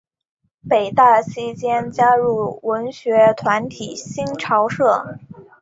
[0.67, 5.19] 北大期间加入文学团体新潮社。